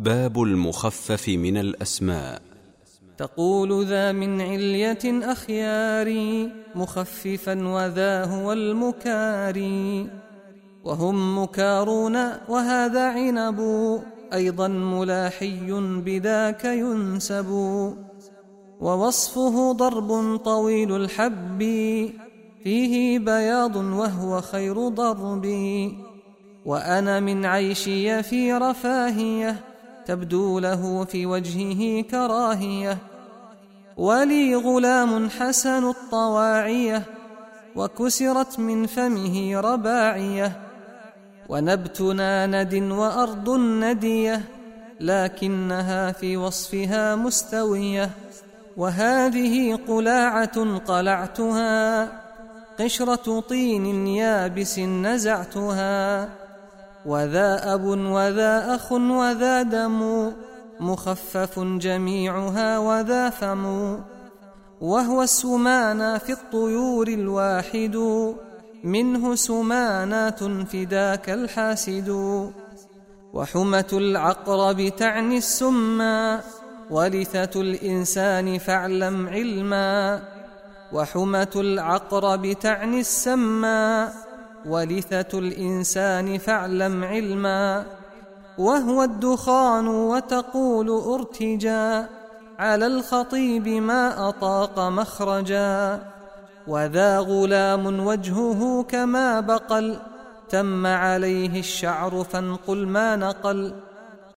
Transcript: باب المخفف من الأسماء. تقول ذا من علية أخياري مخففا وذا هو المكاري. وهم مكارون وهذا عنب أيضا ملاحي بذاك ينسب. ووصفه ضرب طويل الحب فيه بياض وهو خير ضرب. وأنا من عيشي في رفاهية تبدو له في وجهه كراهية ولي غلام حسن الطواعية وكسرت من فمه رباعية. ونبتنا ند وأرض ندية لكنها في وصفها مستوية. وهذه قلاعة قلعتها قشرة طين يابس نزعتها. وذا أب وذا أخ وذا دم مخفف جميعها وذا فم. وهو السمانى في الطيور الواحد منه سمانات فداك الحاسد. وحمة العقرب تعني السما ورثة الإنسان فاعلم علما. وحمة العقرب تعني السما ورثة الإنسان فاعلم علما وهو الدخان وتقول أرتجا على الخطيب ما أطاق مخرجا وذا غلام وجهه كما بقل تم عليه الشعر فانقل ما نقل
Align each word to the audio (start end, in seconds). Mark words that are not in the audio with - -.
باب 0.00 0.42
المخفف 0.42 1.28
من 1.28 1.56
الأسماء. 1.56 2.42
تقول 3.18 3.86
ذا 3.86 4.12
من 4.12 4.40
علية 4.40 5.32
أخياري 5.32 6.52
مخففا 6.74 7.68
وذا 7.68 8.24
هو 8.24 8.52
المكاري. 8.52 10.08
وهم 10.84 11.38
مكارون 11.38 12.16
وهذا 12.48 13.08
عنب 13.08 13.60
أيضا 14.32 14.68
ملاحي 14.68 15.72
بذاك 16.04 16.64
ينسب. 16.64 17.50
ووصفه 18.80 19.72
ضرب 19.72 20.36
طويل 20.36 20.96
الحب 20.96 21.58
فيه 22.64 23.18
بياض 23.18 23.76
وهو 23.76 24.40
خير 24.40 24.88
ضرب. 24.88 25.46
وأنا 26.66 27.20
من 27.20 27.44
عيشي 27.44 28.22
في 28.22 28.52
رفاهية 28.52 29.69
تبدو 30.06 30.58
له 30.58 31.04
في 31.04 31.26
وجهه 31.26 32.02
كراهية 32.02 32.98
ولي 33.96 34.54
غلام 34.54 35.30
حسن 35.30 35.88
الطواعية 35.88 37.02
وكسرت 37.76 38.58
من 38.58 38.86
فمه 38.86 39.60
رباعية. 39.60 40.52
ونبتنا 41.48 42.46
ند 42.46 42.74
وأرض 42.74 43.50
ندية 43.58 44.44
لكنها 45.00 46.12
في 46.12 46.36
وصفها 46.36 47.16
مستوية. 47.16 48.10
وهذه 48.76 49.78
قلاعة 49.88 50.78
قلعتها 50.78 52.08
قشرة 52.78 53.40
طين 53.40 54.06
يابس 54.06 54.78
نزعتها. 54.78 56.28
وذا 57.06 57.74
أب 57.74 57.84
وذا 57.84 58.74
أخ 58.74 58.92
وذا 58.92 59.62
دم 59.62 60.32
مخفف 60.80 61.58
جميعها 61.58 62.78
وذا 62.78 63.30
فم. 63.30 63.98
وهو 64.80 65.22
السمانى 65.22 66.18
في 66.18 66.32
الطيور 66.32 67.08
الواحد 67.08 67.96
منه 68.84 69.34
سمانات 69.34 70.44
فداك 70.44 71.30
الحاسد. 71.30 72.08
وحمة 73.32 73.90
العقرب 73.92 74.92
تعني 74.96 75.38
السما 75.38 76.40
ورثة 76.90 77.60
الإنسان 77.60 78.58
فاعلم 78.58 79.28
علما. 79.28 80.22
وحمة 80.92 81.52
العقرب 81.56 82.52
تعني 82.52 83.00
السما 83.00 84.12
ورثة 84.66 85.38
الإنسان 85.38 86.38
فاعلم 86.38 87.04
علما 87.04 87.84
وهو 88.58 89.02
الدخان 89.02 89.88
وتقول 89.88 90.88
أرتجا 90.90 92.08
على 92.58 92.86
الخطيب 92.86 93.68
ما 93.68 94.28
أطاق 94.28 94.78
مخرجا 94.78 96.00
وذا 96.66 97.18
غلام 97.18 98.06
وجهه 98.06 98.82
كما 98.82 99.40
بقل 99.40 99.98
تم 100.48 100.86
عليه 100.86 101.58
الشعر 101.60 102.24
فانقل 102.24 102.86
ما 102.86 103.16
نقل 103.16 103.72